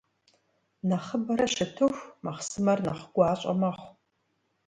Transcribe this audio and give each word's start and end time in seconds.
Нэхъыбэрэ 0.87 1.47
щытыху, 1.53 2.11
махъсымэр 2.23 2.79
нэхъ 2.85 3.03
гуащIэ 3.13 3.53
мэхъу. 3.59 3.89